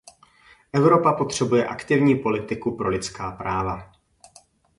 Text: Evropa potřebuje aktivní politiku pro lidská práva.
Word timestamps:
Evropa 0.73 1.13
potřebuje 1.13 1.67
aktivní 1.67 2.15
politiku 2.15 2.75
pro 2.77 2.89
lidská 2.89 3.31
práva. 3.31 3.91